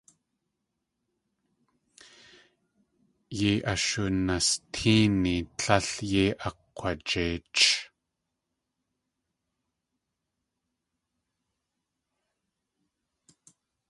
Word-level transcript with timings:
Yéi 3.39 3.57
ashunastéeni 3.73 5.35
tlél 5.57 5.87
yei 6.11 6.31
akg̲wajeich. 6.47 7.67